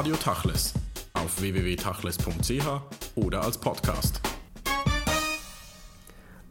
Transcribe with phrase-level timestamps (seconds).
[0.00, 0.72] Radio Tachles
[1.12, 2.66] auf www.tachles.ch
[3.16, 4.22] oder als Podcast.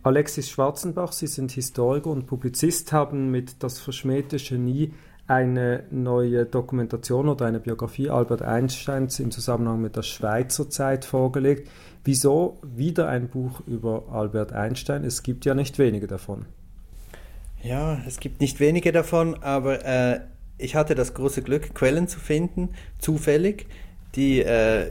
[0.04, 4.93] Alexis Schwarzenbach, Sie sind Historiker und Publizist, haben mit Das verschmähte Genie
[5.25, 11.72] eine neue Dokumentation oder eine Biografie Albert Einsteins im Zusammenhang mit der Schweizer Zeit vorgelegt.
[12.04, 15.04] Wieso wieder ein Buch über Albert Einstein?
[15.04, 16.45] Es gibt ja nicht wenige davon.
[17.63, 20.20] Ja, es gibt nicht wenige davon, aber äh,
[20.59, 23.67] ich hatte das große Glück, Quellen zu finden, zufällig,
[24.15, 24.88] die äh,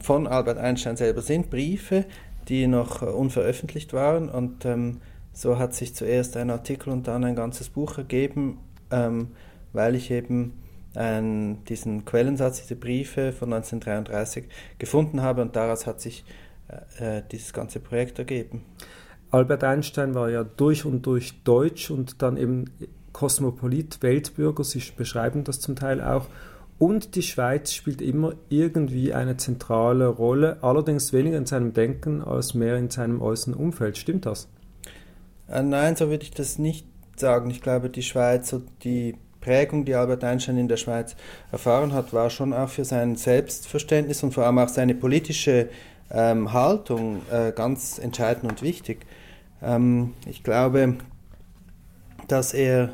[0.00, 2.04] von Albert Einstein selber sind, Briefe,
[2.48, 4.28] die noch äh, unveröffentlicht waren.
[4.28, 5.00] Und ähm,
[5.32, 8.58] so hat sich zuerst ein Artikel und dann ein ganzes Buch ergeben,
[8.90, 9.28] ähm,
[9.72, 10.54] weil ich eben
[10.94, 11.22] äh,
[11.68, 14.44] diesen Quellensatz, diese Briefe von 1933
[14.78, 16.24] gefunden habe und daraus hat sich
[16.98, 18.62] äh, äh, dieses ganze Projekt ergeben.
[19.30, 22.66] Albert Einstein war ja durch und durch deutsch und dann eben
[23.16, 26.26] Kosmopolit, Weltbürger, Sie beschreiben das zum Teil auch.
[26.78, 32.52] Und die Schweiz spielt immer irgendwie eine zentrale Rolle, allerdings weniger in seinem Denken als
[32.52, 33.96] mehr in seinem äußeren Umfeld.
[33.96, 34.48] Stimmt das?
[35.48, 37.48] Äh, nein, so würde ich das nicht sagen.
[37.48, 41.16] Ich glaube, die Schweiz und die Prägung, die Albert Einstein in der Schweiz
[41.50, 45.70] erfahren hat, war schon auch für sein Selbstverständnis und vor allem auch seine politische
[46.10, 49.06] ähm, Haltung äh, ganz entscheidend und wichtig.
[49.62, 50.98] Ähm, ich glaube,
[52.28, 52.90] dass er,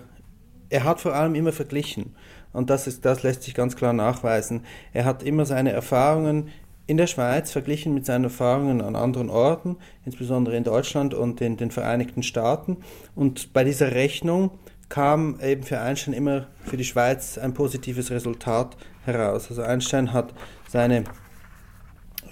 [0.73, 2.15] er hat vor allem immer verglichen
[2.53, 4.65] und das, ist, das lässt sich ganz klar nachweisen.
[4.93, 6.49] Er hat immer seine Erfahrungen
[6.87, 11.57] in der Schweiz verglichen mit seinen Erfahrungen an anderen Orten, insbesondere in Deutschland und in
[11.57, 12.79] den Vereinigten Staaten.
[13.15, 14.51] Und bei dieser Rechnung
[14.89, 19.47] kam eben für Einstein immer für die Schweiz ein positives Resultat heraus.
[19.49, 20.35] Also Einstein hat
[20.69, 21.05] seine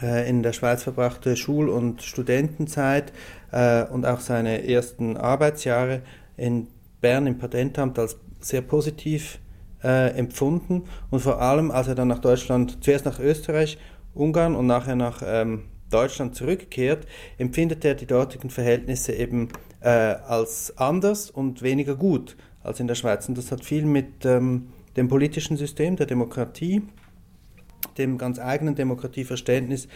[0.03, 3.13] äh, in der Schweiz verbrachte Schul- und Studentenzeit
[3.53, 6.03] äh, und auch seine ersten Arbeitsjahre
[6.37, 6.67] in
[7.01, 9.39] Bern im Patentamt als sehr positiv
[9.83, 13.79] äh, empfunden und vor allem, als er dann nach Deutschland, zuerst nach Österreich,
[14.15, 17.07] Ungarn und nachher nach ähm, Deutschland zurückkehrt,
[17.39, 19.49] empfindet er die dortigen Verhältnisse eben
[19.81, 23.29] äh, als anders und weniger gut als in der Schweiz.
[23.29, 26.83] Und das hat viel mit ähm, dem politischen System, der Demokratie,
[27.99, 29.89] dem ganz eigenen Demokratieverständnis,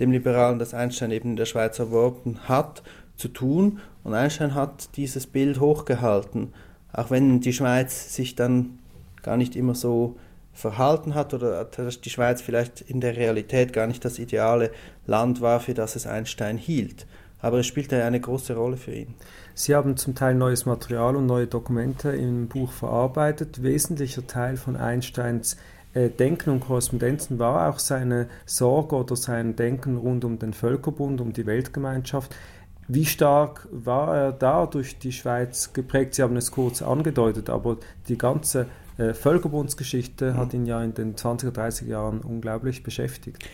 [0.00, 2.82] dem Liberalen, das Einstein eben in der Schweiz erworben hat,
[3.16, 3.80] zu tun.
[4.04, 6.52] Und Einstein hat dieses Bild hochgehalten,
[6.96, 8.78] auch wenn die Schweiz sich dann
[9.22, 10.16] gar nicht immer so
[10.52, 14.70] verhalten hat oder dass die Schweiz vielleicht in der Realität gar nicht das ideale
[15.06, 17.06] Land war, für das es Einstein hielt
[17.40, 19.14] aber es spielte eine große Rolle für ihn.
[19.54, 23.62] Sie haben zum Teil neues Material und neue Dokumente im Buch verarbeitet.
[23.62, 25.56] Wesentlicher Teil von Einsteins
[25.94, 31.20] äh, Denken und Korrespondenzen war auch seine Sorge oder sein Denken rund um den Völkerbund,
[31.20, 32.34] um die Weltgemeinschaft.
[32.88, 36.14] Wie stark war er da durch die Schweiz geprägt?
[36.14, 38.66] Sie haben es kurz angedeutet, aber die ganze
[38.98, 43.44] äh, Völkerbundsgeschichte hat ihn ja in den 20er, 30er Jahren unglaublich beschäftigt.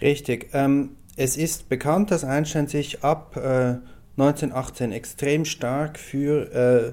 [0.00, 0.48] Richtig.
[0.52, 3.76] Ähm, es ist bekannt, dass Einstein sich ab äh,
[4.16, 6.92] 1918 extrem stark für äh,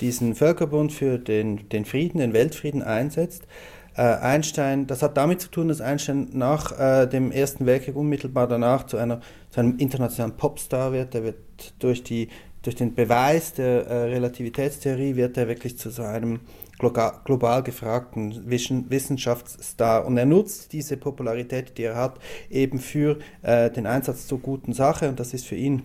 [0.00, 3.46] diesen Völkerbund, für den, den Frieden, den Weltfrieden einsetzt.
[3.96, 8.46] Äh, Einstein, das hat damit zu tun, dass Einstein nach äh, dem Ersten Weltkrieg unmittelbar
[8.46, 9.20] danach zu, einer,
[9.50, 11.14] zu einem internationalen Popstar wird.
[11.14, 11.38] Er wird
[11.78, 12.28] durch, die,
[12.60, 16.40] durch den Beweis der äh, Relativitätstheorie wird er wirklich zu so einem
[16.78, 20.04] global gefragten Wissenschaftsstar.
[20.04, 22.18] Und er nutzt diese Popularität, die er hat,
[22.50, 25.08] eben für äh, den Einsatz zur guten Sache.
[25.08, 25.84] Und das ist für ihn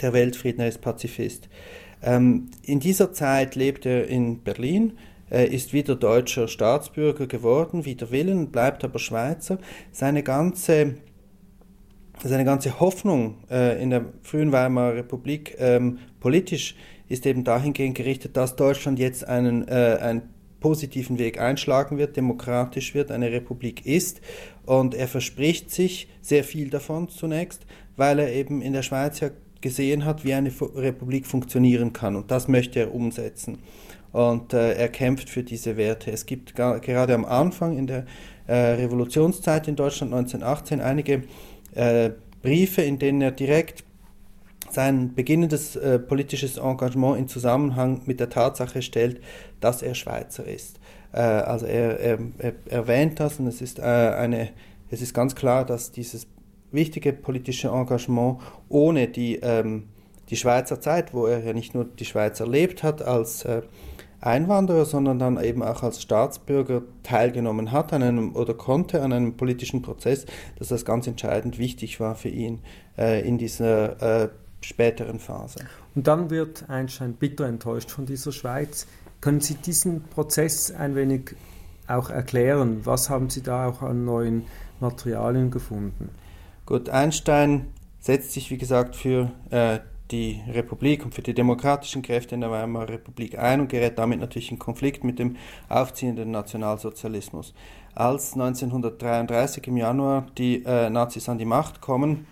[0.00, 1.48] der Weltfrieden, er ist Pazifist.
[2.02, 8.10] Ähm, in dieser Zeit lebt er in Berlin, er ist wieder deutscher Staatsbürger geworden, wider
[8.10, 9.58] Willen, bleibt aber Schweizer.
[9.90, 10.94] Seine ganze,
[12.22, 16.76] seine ganze Hoffnung äh, in der frühen Weimarer Republik ähm, politisch
[17.08, 20.22] ist eben dahingehend gerichtet, dass Deutschland jetzt einen, äh, einen
[20.60, 24.20] positiven Weg einschlagen wird, demokratisch wird, eine Republik ist.
[24.64, 27.66] Und er verspricht sich sehr viel davon zunächst,
[27.96, 32.16] weil er eben in der Schweiz ja gesehen hat, wie eine Republik funktionieren kann.
[32.16, 33.58] Und das möchte er umsetzen.
[34.16, 36.10] Und äh, er kämpft für diese Werte.
[36.10, 38.06] Es gibt gerade am Anfang in der
[38.46, 41.24] äh, Revolutionszeit in Deutschland 1918 einige
[41.74, 43.84] äh, Briefe, in denen er direkt
[44.70, 49.20] sein beginnendes äh, politisches Engagement in Zusammenhang mit der Tatsache stellt,
[49.60, 50.80] dass er Schweizer ist.
[51.12, 54.48] Äh, also er, er, er, erwähnt das und es ist, äh, eine,
[54.88, 56.26] es ist ganz klar, dass dieses
[56.72, 58.38] wichtige politische Engagement
[58.70, 59.88] ohne die, ähm,
[60.30, 63.60] die Schweizer Zeit, wo er ja nicht nur die Schweiz erlebt hat als äh,
[64.20, 69.36] Einwanderer, sondern dann eben auch als Staatsbürger teilgenommen hat an einem oder konnte an einem
[69.36, 70.26] politischen Prozess,
[70.58, 72.60] dass das ganz entscheidend wichtig war für ihn
[72.98, 74.28] äh, in dieser äh,
[74.60, 75.60] späteren Phase.
[75.94, 78.86] Und dann wird Einstein bitter enttäuscht von dieser Schweiz.
[79.20, 81.34] Können Sie diesen Prozess ein wenig
[81.86, 82.80] auch erklären?
[82.84, 84.44] Was haben Sie da auch an neuen
[84.80, 86.10] Materialien gefunden?
[86.64, 87.66] Gut, Einstein
[88.00, 89.78] setzt sich, wie gesagt, für äh,
[90.10, 94.20] die Republik und für die demokratischen Kräfte in der Weimarer Republik ein und gerät damit
[94.20, 95.36] natürlich in Konflikt mit dem
[95.68, 97.54] aufziehenden Nationalsozialismus.
[97.94, 102.26] Als 1933 im Januar die äh, Nazis an die Macht kommen,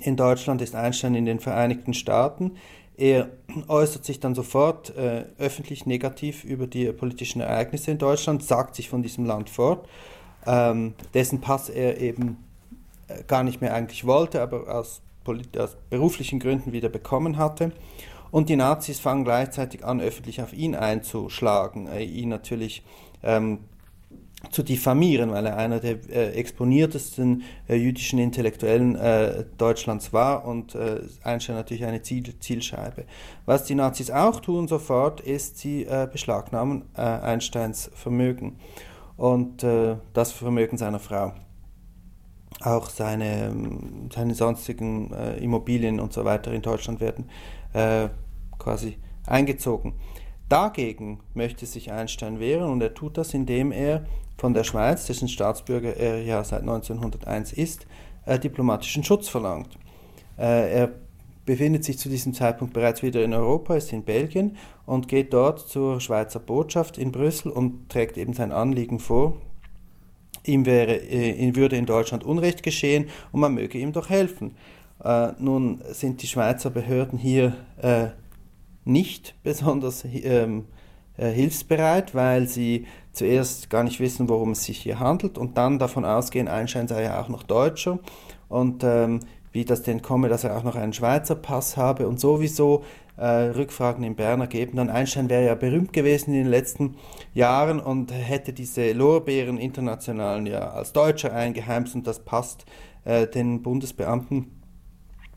[0.00, 2.56] in Deutschland ist Einstein in den Vereinigten Staaten.
[2.96, 3.30] Er
[3.68, 8.88] äußert sich dann sofort äh, öffentlich negativ über die politischen Ereignisse in Deutschland, sagt sich
[8.88, 9.88] von diesem Land fort,
[10.46, 12.44] ähm, dessen Pass er eben
[13.08, 15.02] äh, gar nicht mehr eigentlich wollte, aber aus,
[15.58, 17.72] aus beruflichen Gründen wieder bekommen hatte.
[18.30, 22.82] Und die Nazis fangen gleichzeitig an, öffentlich auf ihn einzuschlagen, äh, ihn natürlich
[23.22, 23.60] ähm,
[24.50, 30.74] zu diffamieren, weil er einer der äh, exponiertesten äh, jüdischen Intellektuellen äh, Deutschlands war und
[30.74, 33.04] äh, Einstein natürlich eine Ziel Zielscheibe.
[33.46, 38.56] Was die Nazis auch tun sofort, ist, sie äh, beschlagnahmen äh, Einsteins Vermögen
[39.16, 39.64] und
[40.12, 41.34] das Vermögen seiner Frau.
[42.64, 43.54] Auch seine,
[44.14, 47.28] seine sonstigen Immobilien und so weiter in Deutschland werden
[48.58, 48.96] quasi
[49.26, 49.92] eingezogen.
[50.48, 54.04] Dagegen möchte sich Einstein wehren und er tut das, indem er
[54.36, 57.86] von der Schweiz, dessen Staatsbürger er ja seit 1901 ist,
[58.26, 59.78] äh, diplomatischen Schutz verlangt.
[60.36, 60.90] Äh, er
[61.46, 64.56] befindet sich zu diesem Zeitpunkt bereits wieder in Europa, ist in Belgien
[64.86, 69.36] und geht dort zur Schweizer Botschaft in Brüssel und trägt eben sein Anliegen vor.
[70.44, 74.56] Ihm, wäre, äh, ihm würde in Deutschland Unrecht geschehen und man möge ihm doch helfen.
[75.02, 78.08] Äh, nun sind die Schweizer Behörden hier äh,
[78.84, 80.66] nicht besonders ähm,
[81.16, 85.78] äh, hilfsbereit, weil sie zuerst gar nicht wissen, worum es sich hier handelt und dann
[85.78, 87.98] davon ausgehen, Einstein sei ja auch noch Deutscher
[88.48, 89.20] und ähm,
[89.52, 92.82] wie das denn komme, dass er auch noch einen Schweizer Pass habe und sowieso
[93.22, 94.76] Rückfragen in Bern ergeben.
[94.76, 96.96] Dann Einstein wäre ja berühmt gewesen in den letzten
[97.32, 102.66] Jahren und hätte diese Lorbeeren internationalen ja als Deutscher eingeheimst und das passt
[103.04, 104.60] äh, den Bundesbeamten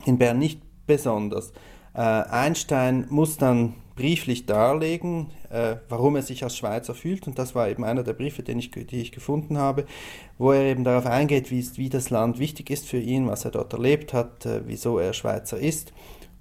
[0.06, 1.51] in Bern nicht besonders.
[1.94, 7.27] Äh, Einstein muss dann brieflich darlegen, äh, warum er sich als Schweizer fühlt.
[7.27, 9.85] Und das war eben einer der Briefe, den ich, die ich gefunden habe,
[10.38, 13.51] wo er eben darauf eingeht, wie, wie das Land wichtig ist für ihn, was er
[13.51, 15.91] dort erlebt hat, äh, wieso er Schweizer ist.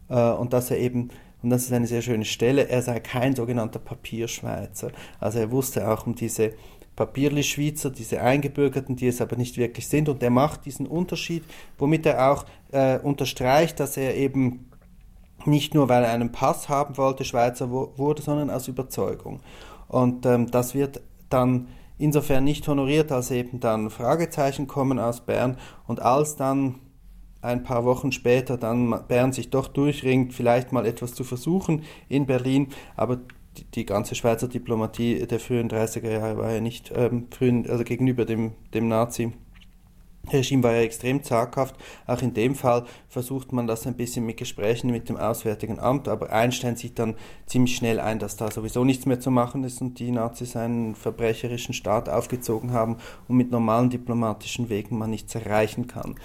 [0.09, 1.09] Äh, und dass er eben,
[1.43, 4.91] und das ist eine sehr schöne Stelle, er sei kein sogenannter Papierschweizer.
[5.21, 6.55] Also er wusste auch um diese
[6.97, 10.09] Papierli-Schweizer, diese Eingebürgerten, die es aber nicht wirklich sind.
[10.09, 11.45] Und er macht diesen Unterschied,
[11.79, 14.71] womit er auch äh, unterstreicht, dass er eben
[15.45, 19.41] nicht nur, weil er einen Pass haben wollte, Schweizer wurde, sondern aus Überzeugung.
[19.89, 21.69] Und ähm, das wird dann
[21.99, 26.81] insofern nicht honoriert, als eben dann Fragezeichen kommen aus Bern und als dann
[27.47, 32.27] ein paar Wochen später dann Bern sich doch durchringt, vielleicht mal etwas zu versuchen in
[32.27, 33.21] Berlin, aber
[33.75, 38.27] die, ganze Schweizer Diplomatie der frühen 30er Jahre war ja nicht ähm, frühen, also gegenüber
[38.27, 39.33] dem, dem Nazi
[40.33, 41.77] Regime war ja extrem zaghaft.
[42.07, 46.09] Auch in dem Fall versucht man das ein bisschen mit Gesprächen mit dem Auswärtigen Amt,
[46.09, 47.15] aber Einstein sieht dann
[47.47, 50.95] ziemlich schnell ein, dass da sowieso nichts mehr zu machen ist und die Nazis einen
[50.95, 52.97] verbrecherischen Staat aufgezogen haben
[53.29, 56.17] und mit normalen diplomatischen Wegen man nichts erreichen kann.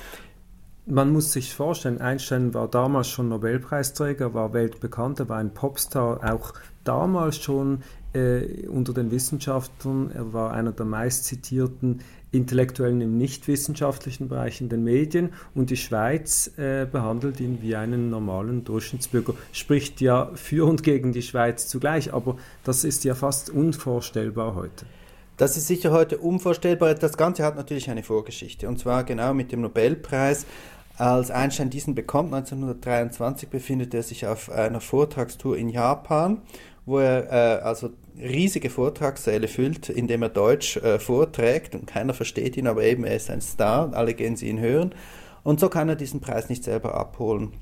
[0.92, 6.20] Man muss sich vorstellen, Einstein war damals schon Nobelpreisträger, war weltbekannt, er war ein Popstar,
[6.34, 6.52] auch
[6.84, 10.12] damals schon äh, unter den Wissenschaftlern.
[10.14, 12.02] Er war einer der meistzitierten
[12.34, 18.10] Intellektuellen im nichtwissenschaftlichen Bereich in den Medien und die Schweiz äh, behandelt ihn wie einen
[18.10, 19.36] normalen Durchschnittsbürger.
[19.54, 22.36] Spricht ja für und gegen die Schweiz zugleich, aber
[22.66, 24.86] das ist ja fast unvorstellbar heute.
[25.38, 26.94] Das ist sicher heute unvorstellbar.
[26.96, 30.46] Das Ganze hat natürlich eine Vorgeschichte und zwar genau mit dem Nobelpreis.
[30.98, 36.42] Als Einstein diesen bekommt, 1923, befindet er sich auf einer Vortragstour in Japan,
[36.86, 42.58] wo er äh, also riesige Vortragssäle füllt, indem er Deutsch äh, vorträgt und keiner versteht
[42.58, 44.94] ihn, aber eben er ist ein Star, alle gehen sie ihn hören.
[45.44, 47.54] Und so kann er diesen Preis nicht selber abholen.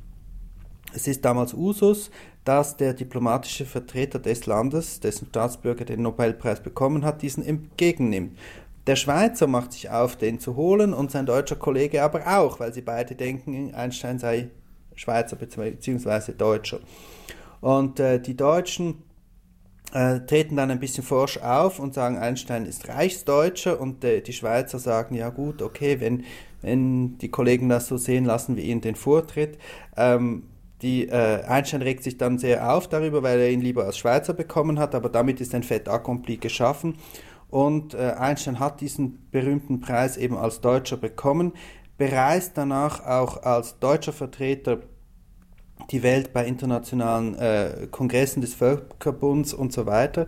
[0.94, 2.10] Es ist damals Usus,
[2.44, 8.38] dass der diplomatische Vertreter des Landes, dessen Staatsbürger den Nobelpreis bekommen hat, diesen entgegennimmt.
[8.88, 12.74] Der Schweizer macht sich auf, den zu holen und sein deutscher Kollege aber auch, weil
[12.74, 14.50] sie beide denken, Einstein sei
[14.96, 16.34] Schweizer bzw.
[16.34, 16.80] Deutscher.
[17.62, 19.04] Und äh, die Deutschen
[19.94, 24.34] äh, treten dann ein bisschen forsch auf und sagen, Einstein ist Reichsdeutscher und äh, die
[24.34, 26.26] Schweizer sagen, ja gut, okay, wenn,
[26.62, 29.58] wenn die Kollegen das so sehen, lassen wir ihnen den Vortritt.
[29.98, 30.44] Ähm,
[30.82, 34.34] die, äh, Einstein regt sich dann sehr auf darüber, weil er ihn lieber als Schweizer
[34.34, 36.96] bekommen hat, aber damit ist ein Fait accompli geschaffen.
[37.50, 41.53] Und äh, Einstein hat diesen berühmten Preis eben als Deutscher bekommen,
[41.98, 44.79] bereist danach auch als deutscher Vertreter
[45.91, 50.27] die Welt bei internationalen äh, Kongressen des Völkerbunds und so weiter.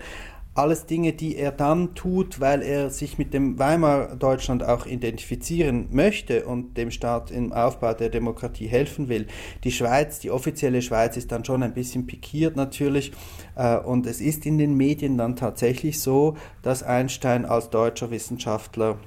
[0.54, 5.88] Alles Dinge, die er dann tut, weil er sich mit dem Weimar Deutschland auch identifizieren
[5.92, 9.28] möchte und dem Staat im Aufbau der Demokratie helfen will.
[9.64, 13.14] Die Schweiz, die offizielle Schweiz ist dann schon ein bisschen pikiert natürlich
[13.56, 18.98] äh, und es ist in den Medien dann tatsächlich so, dass Einstein als deutscher Wissenschaftler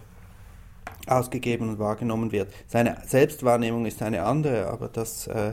[1.06, 2.50] ausgegeben und wahrgenommen wird.
[2.66, 5.52] Seine Selbstwahrnehmung ist eine andere, aber das äh,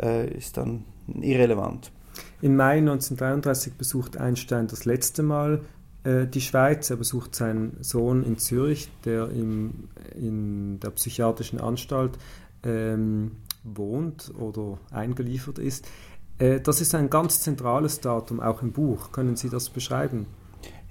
[0.00, 0.86] äh ist dann
[1.20, 1.92] irrelevant.
[2.40, 5.60] Im Mai 1933 besucht Einstein das letzte Mal
[6.04, 6.90] äh, die Schweiz.
[6.90, 12.18] Er besucht seinen Sohn in Zürich, der im, in der psychiatrischen Anstalt
[12.62, 13.32] ähm,
[13.64, 15.86] wohnt oder eingeliefert ist.
[16.38, 19.12] Äh, das ist ein ganz zentrales Datum, auch im Buch.
[19.12, 20.26] Können Sie das beschreiben?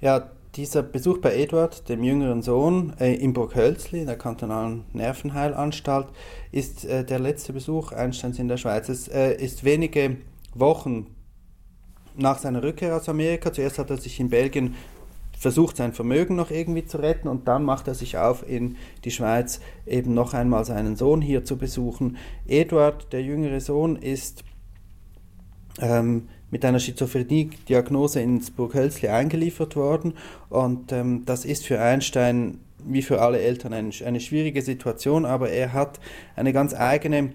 [0.00, 6.08] Ja, dieser Besuch bei Eduard, dem jüngeren Sohn, äh, in Burghölzli, der kantonalen Nervenheilanstalt,
[6.52, 8.88] ist äh, der letzte Besuch Einsteins in der Schweiz.
[8.88, 10.16] Es äh, ist wenige
[10.54, 11.06] Wochen
[12.18, 14.74] nach seiner Rückkehr aus Amerika, zuerst hat er sich in Belgien
[15.38, 19.12] versucht, sein Vermögen noch irgendwie zu retten und dann macht er sich auf in die
[19.12, 22.16] Schweiz, eben noch einmal seinen Sohn hier zu besuchen.
[22.46, 24.42] Eduard, der jüngere Sohn, ist
[25.80, 30.14] ähm, mit einer Schizophrenie-Diagnose ins Burghölzli eingeliefert worden
[30.48, 35.50] und ähm, das ist für Einstein wie für alle Eltern eine, eine schwierige Situation, aber
[35.50, 36.00] er hat
[36.36, 37.32] eine ganz eigene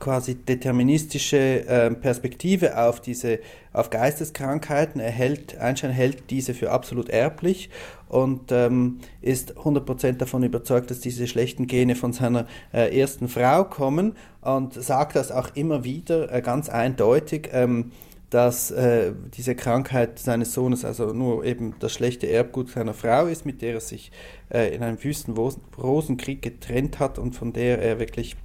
[0.00, 3.38] quasi deterministische äh, Perspektive auf diese
[3.72, 5.00] auf Geisteskrankheiten.
[5.00, 5.12] Er
[5.60, 7.70] Einstein hält diese für absolut erblich
[8.08, 13.64] und ähm, ist 100% davon überzeugt, dass diese schlechten Gene von seiner äh, ersten Frau
[13.64, 17.50] kommen und sagt das auch immer wieder äh, ganz eindeutig.
[17.52, 17.92] Ähm,
[18.30, 23.44] dass äh, diese Krankheit seines Sohnes also nur eben das schlechte Erbgut seiner Frau ist,
[23.44, 24.12] mit der er sich
[24.50, 28.36] äh, in einem wüsten Rosenkrieg getrennt hat und von der er wirklich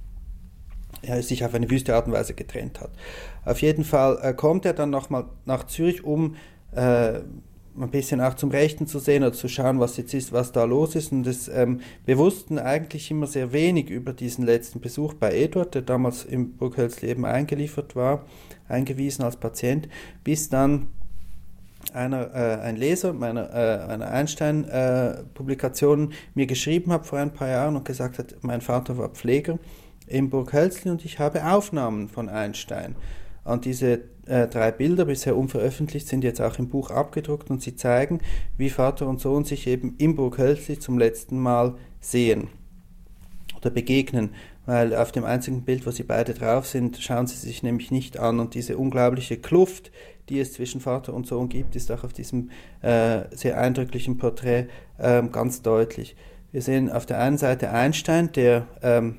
[1.20, 2.90] sich auf eine wüste Art und Weise getrennt hat.
[3.44, 6.36] Auf jeden Fall äh, kommt er dann nochmal nach Zürich, um
[6.72, 7.20] äh,
[7.78, 10.64] ein bisschen auch zum Rechten zu sehen oder zu schauen, was jetzt ist, was da
[10.64, 11.12] los ist.
[11.12, 15.74] Und das, ähm, wir wussten eigentlich immer sehr wenig über diesen letzten Besuch bei Eduard,
[15.74, 18.24] der damals im Burghölzli eingeliefert war,
[18.68, 19.88] eingewiesen als Patient,
[20.24, 20.88] bis dann
[21.92, 27.48] einer, äh, ein Leser meiner, äh, einer Einstein-Publikation äh, mir geschrieben hat vor ein paar
[27.48, 29.58] Jahren und gesagt hat, mein Vater war Pfleger
[30.06, 32.96] in Burg Hölzli und ich habe Aufnahmen von Einstein.
[33.44, 37.76] Und diese äh, drei Bilder, bisher unveröffentlicht, sind jetzt auch im Buch abgedruckt und sie
[37.76, 38.20] zeigen,
[38.56, 42.48] wie Vater und Sohn sich eben in Burg Hölzli zum letzten Mal sehen
[43.56, 44.30] oder begegnen.
[44.66, 48.18] Weil auf dem einzigen Bild, wo sie beide drauf sind, schauen sie sich nämlich nicht
[48.18, 48.40] an.
[48.40, 49.92] Und diese unglaubliche Kluft,
[50.28, 52.50] die es zwischen Vater und Sohn gibt, ist auch auf diesem
[52.82, 54.66] äh, sehr eindrücklichen Porträt
[54.98, 56.16] äh, ganz deutlich.
[56.50, 59.18] Wir sehen auf der einen Seite Einstein, der ähm,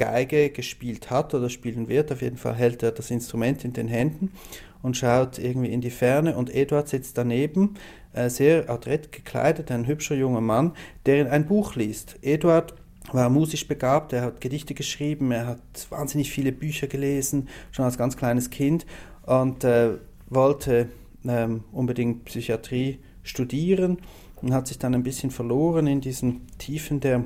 [0.00, 2.10] Geige gespielt hat oder spielen wird.
[2.10, 4.32] Auf jeden Fall hält er das Instrument in den Händen
[4.80, 6.38] und schaut irgendwie in die Ferne.
[6.38, 7.74] Und Eduard sitzt daneben,
[8.14, 10.72] äh, sehr adrett gekleidet, ein hübscher junger Mann,
[11.04, 12.16] der in ein Buch liest.
[12.22, 12.72] Eduard
[13.12, 17.98] war musisch begabt, er hat Gedichte geschrieben, er hat wahnsinnig viele Bücher gelesen, schon als
[17.98, 18.86] ganz kleines Kind
[19.26, 19.98] und äh,
[20.30, 20.88] wollte
[21.28, 23.98] ähm, unbedingt Psychiatrie studieren
[24.40, 27.24] und hat sich dann ein bisschen verloren in diesen Tiefen der,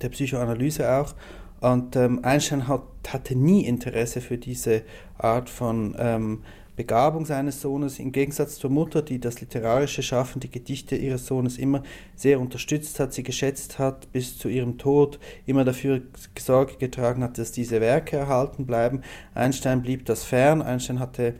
[0.00, 1.16] der Psychoanalyse auch
[1.60, 4.82] und ähm, Einstein hat, hatte nie Interesse für diese
[5.16, 6.42] Art von ähm,
[6.78, 11.58] Begabung seines Sohnes, im Gegensatz zur Mutter, die das literarische Schaffen, die Gedichte ihres Sohnes
[11.58, 11.82] immer
[12.14, 16.02] sehr unterstützt hat, sie geschätzt hat, bis zu ihrem Tod immer dafür
[16.38, 19.02] Sorge getragen hat, dass diese Werke erhalten bleiben.
[19.34, 20.62] Einstein blieb das fern.
[20.62, 21.34] Einstein hatte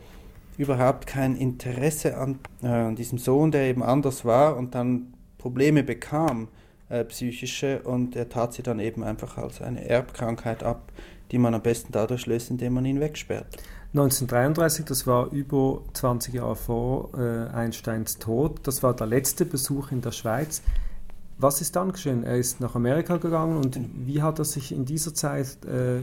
[0.56, 5.84] überhaupt kein Interesse an, äh, an diesem Sohn, der eben anders war und dann Probleme
[5.84, 6.48] bekam
[6.88, 10.92] äh, psychische und er tat sie dann eben einfach als eine Erbkrankheit ab,
[11.30, 13.46] die man am besten dadurch löst, indem man ihn wegsperrt.
[13.94, 19.92] 1933, das war über 20 Jahre vor äh, Einsteins Tod, das war der letzte Besuch
[19.92, 20.62] in der Schweiz.
[21.38, 22.24] Was ist dann geschehen?
[22.24, 26.00] Er ist nach Amerika gegangen und wie hat er sich in dieser Zeit äh,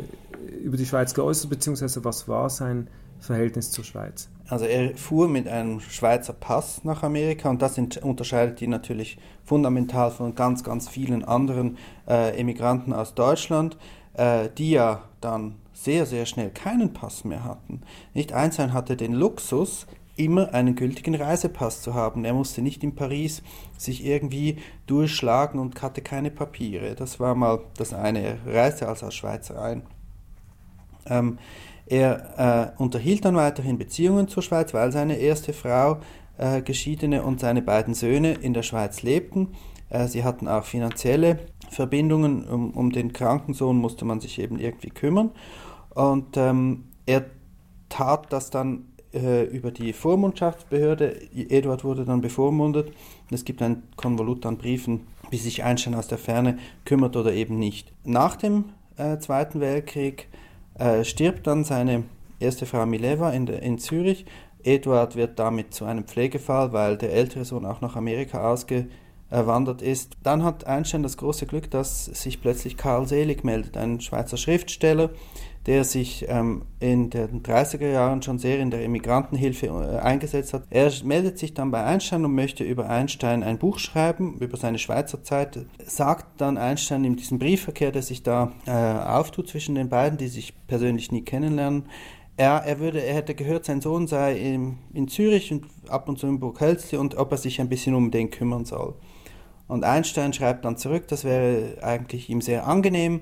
[0.63, 2.87] über die Schweiz geäußert, beziehungsweise was war sein
[3.19, 4.29] Verhältnis zur Schweiz?
[4.47, 10.11] Also er fuhr mit einem Schweizer Pass nach Amerika und das unterscheidet ihn natürlich fundamental
[10.11, 13.77] von ganz, ganz vielen anderen äh, Emigranten aus Deutschland,
[14.13, 17.81] äh, die ja dann sehr, sehr schnell keinen Pass mehr hatten.
[18.13, 19.87] Nicht Einstein hatte den Luxus,
[20.17, 22.23] immer einen gültigen Reisepass zu haben.
[22.23, 23.41] Er musste nicht in Paris
[23.77, 26.95] sich irgendwie durchschlagen und hatte keine Papiere.
[26.95, 28.21] Das war mal das eine.
[28.21, 29.83] Er reiste also als Schweizer ein.
[31.07, 31.37] Ähm,
[31.85, 35.97] er äh, unterhielt dann weiterhin Beziehungen zur Schweiz, weil seine erste Frau,
[36.37, 39.49] äh, geschiedene, und seine beiden Söhne in der Schweiz lebten.
[39.89, 41.39] Äh, sie hatten auch finanzielle
[41.69, 42.45] Verbindungen.
[42.47, 45.31] Um, um, den kranken Sohn musste man sich eben irgendwie kümmern.
[45.93, 47.25] Und ähm, er
[47.89, 51.31] tat das dann äh, über die Vormundschaftsbehörde.
[51.33, 52.91] Eduard wurde dann bevormundet.
[53.31, 57.57] Es gibt ein Konvolut an Briefen, wie sich Einstein aus der Ferne kümmert oder eben
[57.57, 57.93] nicht.
[58.03, 58.65] Nach dem
[58.97, 60.27] äh, Zweiten Weltkrieg
[60.79, 62.03] äh, stirbt dann seine
[62.39, 64.25] erste Frau Mileva in, in Zürich.
[64.63, 70.17] Eduard wird damit zu einem Pflegefall, weil der ältere Sohn auch nach Amerika ausgewandert ist.
[70.23, 75.11] Dann hat Einstein das große Glück, dass sich plötzlich Karl Selig meldet, ein Schweizer Schriftsteller,
[75.65, 80.63] der sich ähm, in den 30er Jahren schon sehr in der Immigrantenhilfe äh, eingesetzt hat.
[80.69, 84.77] Er meldet sich dann bei Einstein und möchte über Einstein ein Buch schreiben, über seine
[84.77, 89.89] Schweizer Zeit, sagt dann Einstein in diesem Briefverkehr, der sich da äh, auftut zwischen den
[89.89, 91.85] beiden, die sich persönlich nie kennenlernen,
[92.37, 96.19] er, er, würde, er hätte gehört, sein Sohn sei in, in Zürich und ab und
[96.19, 98.95] zu in Burghölzli und ob er sich ein bisschen um den kümmern soll.
[99.67, 103.21] Und Einstein schreibt dann zurück, das wäre eigentlich ihm sehr angenehm,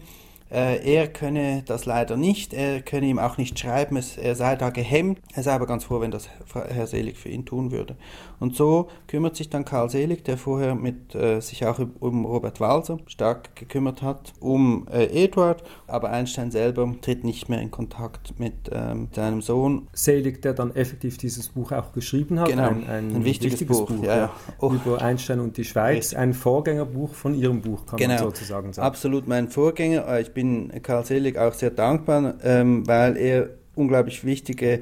[0.58, 4.70] er könne das leider nicht, er könne ihm auch nicht schreiben, es, er sei da
[4.70, 5.20] gehemmt.
[5.34, 7.96] Er sei aber ganz froh, wenn das Herr Selig für ihn tun würde.
[8.40, 12.60] Und so kümmert sich dann Karl Selig, der vorher mit, äh, sich auch um Robert
[12.60, 18.38] Walser stark gekümmert hat, um äh, Eduard, aber Einstein selber tritt nicht mehr in Kontakt
[18.40, 19.88] mit ähm, seinem Sohn.
[19.94, 23.80] Selig, der dann effektiv dieses Buch auch geschrieben hat, genau, ein, ein, ein wichtiges, wichtiges,
[23.80, 24.34] Buch, Buch ja, ja.
[24.60, 24.72] Oh.
[24.72, 26.18] über Einstein und die Schweiz, Richtig.
[26.18, 28.16] ein Vorgängerbuch von Ihrem Buch, kann genau.
[28.16, 28.86] man sozusagen sagen.
[28.86, 30.06] Absolut mein Vorgänger.
[30.08, 34.82] Äh, ich bin bin Karl Selig auch sehr dankbar, ähm, weil er unglaublich wichtige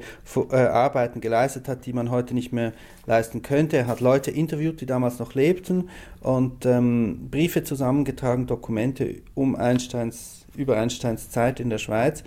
[0.50, 2.72] äh, Arbeiten geleistet hat, die man heute nicht mehr
[3.06, 3.76] leisten könnte.
[3.76, 5.88] Er hat Leute interviewt, die damals noch lebten
[6.20, 12.24] und ähm, Briefe zusammengetragen, Dokumente um Einsteins, über Einsteins Zeit in der Schweiz.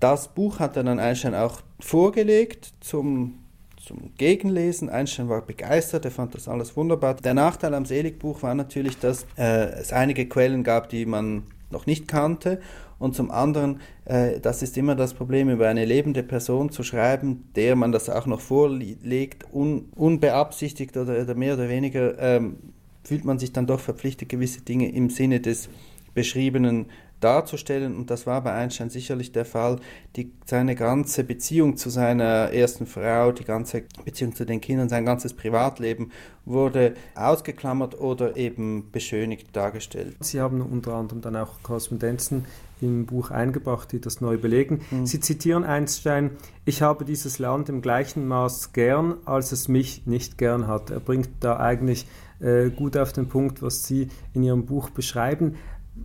[0.00, 3.40] Das Buch hat er dann Einstein auch vorgelegt zum,
[3.76, 4.88] zum Gegenlesen.
[4.88, 7.14] Einstein war begeistert, er fand das alles wunderbar.
[7.14, 11.86] Der Nachteil am Seligbuch war natürlich, dass äh, es einige Quellen gab, die man noch
[11.86, 12.60] nicht kannte.
[12.98, 17.44] Und zum anderen, äh, das ist immer das Problem, über eine lebende Person zu schreiben,
[17.56, 22.56] der man das auch noch vorlegt, un, unbeabsichtigt oder, oder, mehr oder weniger, ähm,
[23.02, 25.70] fühlt man sich dann doch verpflichtet, gewisse Dinge im Sinne des
[26.12, 26.86] Beschriebenen
[27.20, 27.96] darzustellen.
[27.96, 29.76] Und das war bei Einstein sicherlich der Fall.
[30.16, 35.04] Die, seine ganze Beziehung zu seiner ersten Frau, die ganze Beziehung zu den Kindern, sein
[35.04, 36.10] ganzes Privatleben
[36.44, 40.16] wurde ausgeklammert oder eben beschönigt dargestellt.
[40.20, 42.46] Sie haben unter anderem dann auch Korrespondenzen
[42.80, 44.80] im Buch eingebracht, die das neu belegen.
[44.90, 45.06] Mhm.
[45.06, 46.30] Sie zitieren Einstein,
[46.64, 50.90] ich habe dieses Land im gleichen Maß gern, als es mich nicht gern hat.
[50.90, 52.06] Er bringt da eigentlich
[52.40, 55.56] äh, gut auf den Punkt, was Sie in Ihrem Buch beschreiben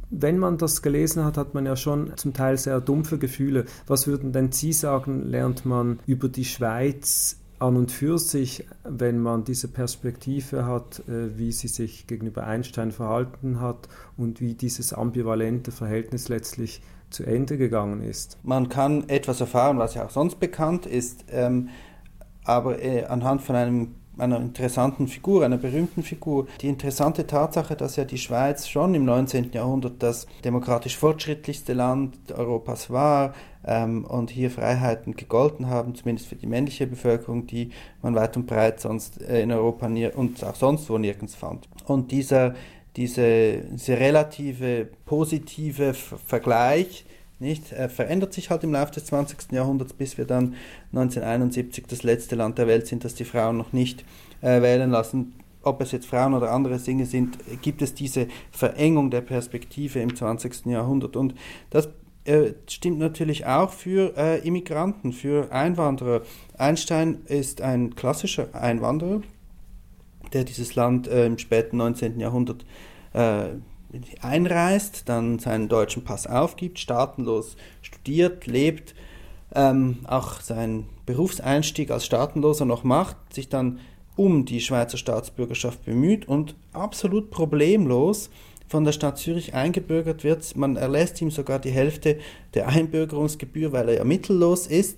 [0.10, 3.66] wenn man das gelesen hat, hat man ja schon zum Teil sehr dumpfe Gefühle.
[3.88, 9.20] Was würden denn Sie sagen, lernt man über die Schweiz an und für sich, wenn
[9.20, 14.94] man diese Perspektive hat, äh, wie sie sich gegenüber Einstein verhalten hat und wie dieses
[14.94, 18.38] ambivalente Verhältnis letztlich zu Ende gegangen ist?
[18.44, 21.70] Man kann etwas erfahren, was ja auch sonst bekannt ist, ähm,
[22.44, 26.48] aber äh, anhand von einem einer interessanten Figur, einer berühmten Figur.
[26.62, 29.52] Die interessante Tatsache, dass ja die Schweiz schon im 19.
[29.52, 33.34] Jahrhundert das demokratisch fortschrittlichste Land Europas war
[33.66, 38.48] ähm, und hier Freiheiten gegolten haben, zumindest für die männliche Bevölkerung, die man weit und
[38.48, 41.68] breit sonst äh, in Europa und auch sonst wo nirgends fand.
[41.86, 42.56] Und dieser,
[42.96, 47.06] diese, diese relative positive Vergleich
[47.40, 47.72] nicht?
[47.72, 49.52] Er verändert sich halt im Laufe des 20.
[49.52, 50.56] Jahrhunderts, bis wir dann
[50.94, 54.06] 1971 das letzte Land der Welt sind, das die Frauen noch nicht
[54.42, 55.34] äh, wählen lassen.
[55.62, 60.16] Ob es jetzt Frauen oder andere Dinge sind, gibt es diese Verengung der Perspektive im
[60.16, 60.68] 20.
[60.68, 61.16] Jahrhundert.
[61.16, 61.34] Und
[61.72, 61.90] das
[62.26, 66.22] äh, stimmt natürlich auch für äh, Immigranten, für Einwanderer.
[66.58, 69.22] Einstein ist ein klassischer Einwanderer,
[70.34, 72.20] der dieses Land äh, im späten 19.
[72.20, 72.66] Jahrhundert
[73.14, 73.50] äh,
[74.22, 78.96] einreist, dann seinen deutschen Pass aufgibt, staatenlos studiert, lebt,
[79.54, 83.80] ähm, auch seinen Berufseinstieg als Staatenloser noch macht, sich dann
[84.16, 88.30] um die Schweizer Staatsbürgerschaft bemüht und absolut problemlos
[88.68, 90.56] von der Stadt Zürich eingebürgert wird.
[90.56, 92.20] Man erlässt ihm sogar die Hälfte
[92.54, 94.98] der Einbürgerungsgebühr, weil er ja mittellos ist.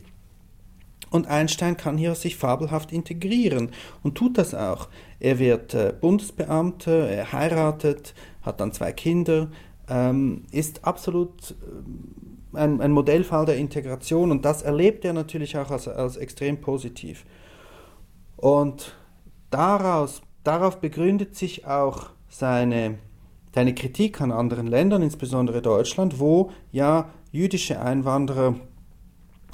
[1.10, 3.72] Und Einstein kann hier sich fabelhaft integrieren
[4.04, 4.90] und tut das auch.
[5.20, 9.50] Er wird äh, Bundesbeamter, er heiratet, hat dann zwei Kinder,
[9.90, 15.72] ähm, ist absolut äh, ein, ein, Modellfall der Integration und das erlebt er natürlich auch
[15.72, 17.26] als, als extrem positiv.
[18.36, 18.96] Und
[19.50, 23.00] daraus, darauf begründet sich auch seine,
[23.54, 28.56] seine Kritik an anderen Ländern, insbesondere Deutschland, wo ja jüdische Einwanderer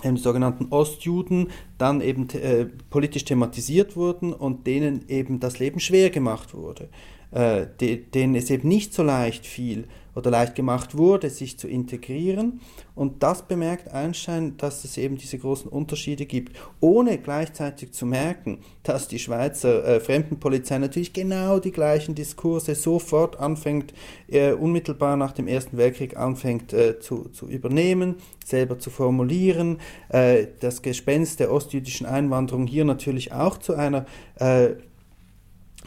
[0.03, 6.09] im sogenannten Ostjuden dann eben äh, politisch thematisiert wurden und denen eben das Leben schwer
[6.09, 6.89] gemacht wurde,
[7.31, 11.67] äh, de, denen es eben nicht so leicht fiel, oder leicht gemacht wurde, sich zu
[11.67, 12.61] integrieren.
[12.95, 18.59] Und das bemerkt Einstein, dass es eben diese großen Unterschiede gibt, ohne gleichzeitig zu merken,
[18.83, 23.93] dass die Schweizer äh, Fremdenpolizei natürlich genau die gleichen Diskurse sofort anfängt,
[24.27, 29.79] äh, unmittelbar nach dem Ersten Weltkrieg anfängt äh, zu, zu übernehmen, selber zu formulieren.
[30.09, 34.75] Äh, das Gespenst der ostjüdischen Einwanderung hier natürlich auch zu einer äh,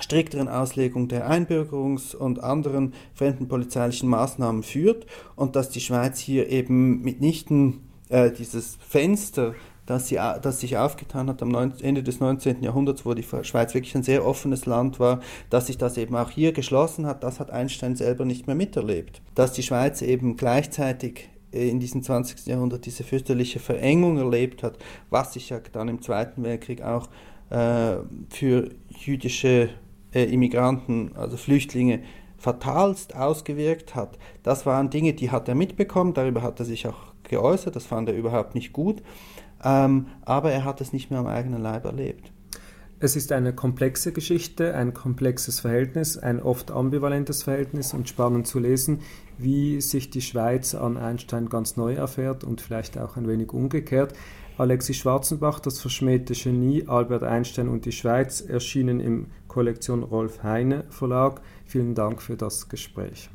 [0.00, 7.02] strikteren Auslegung der Einbürgerungs- und anderen fremdenpolizeilichen Maßnahmen führt und dass die Schweiz hier eben
[7.02, 9.54] mitnichten äh, dieses Fenster,
[9.86, 12.62] das, sie, das sich aufgetan hat am Ende des 19.
[12.62, 16.30] Jahrhunderts, wo die Schweiz wirklich ein sehr offenes Land war, dass sich das eben auch
[16.30, 19.22] hier geschlossen hat, das hat Einstein selber nicht mehr miterlebt.
[19.34, 22.46] Dass die Schweiz eben gleichzeitig äh, in diesem 20.
[22.46, 24.78] Jahrhundert diese fürchterliche Verengung erlebt hat,
[25.10, 27.08] was sich ja dann im Zweiten Weltkrieg auch
[27.50, 27.96] äh,
[28.28, 29.70] für jüdische
[30.16, 32.00] äh, Immigranten, also Flüchtlinge,
[32.38, 34.18] fatalst ausgewirkt hat.
[34.42, 38.08] Das waren Dinge, die hat er mitbekommen, darüber hat er sich auch geäußert, das fand
[38.08, 39.02] er überhaupt nicht gut,
[39.62, 42.32] ähm, aber er hat es nicht mehr am eigenen Leib erlebt.
[42.98, 48.58] Es ist eine komplexe Geschichte, ein komplexes Verhältnis, ein oft ambivalentes Verhältnis und spannend zu
[48.58, 49.00] lesen,
[49.36, 54.14] wie sich die Schweiz an Einstein ganz neu erfährt und vielleicht auch ein wenig umgekehrt.
[54.58, 60.84] Alexis Schwarzenbach, das verschmähte Genie, Albert Einstein und die Schweiz erschienen im Kollektion Rolf Heine
[60.88, 61.42] Verlag.
[61.66, 63.28] Vielen Dank für das Gespräch.